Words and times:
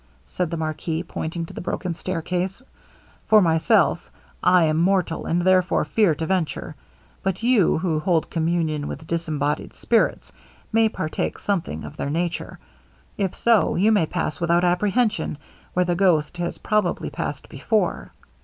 said 0.25 0.49
the 0.49 0.57
marquis, 0.57 1.03
pointing 1.03 1.45
to 1.45 1.53
the 1.53 1.61
broken 1.61 1.93
stair 1.93 2.23
case; 2.23 2.63
'for 3.27 3.39
myself, 3.39 4.09
I 4.41 4.63
am 4.63 4.77
mortal, 4.77 5.27
and 5.27 5.43
therefore 5.43 5.85
fear 5.85 6.15
to 6.15 6.25
venture; 6.25 6.75
but 7.21 7.43
you, 7.43 7.77
who 7.77 7.99
hold 7.99 8.31
communion 8.31 8.87
with 8.87 9.05
disembodied 9.05 9.75
spirits, 9.75 10.31
may 10.73 10.89
partake 10.89 11.37
something 11.37 11.83
of 11.83 11.97
their 11.97 12.09
nature; 12.09 12.57
if 13.15 13.35
so, 13.35 13.75
you 13.75 13.91
may 13.91 14.07
pass 14.07 14.41
without 14.41 14.63
apprehension 14.63 15.37
where 15.75 15.85
the 15.85 15.93
ghost 15.93 16.37
has 16.37 16.57
probably 16.57 17.11
passed 17.11 17.47
before.' 17.47 18.11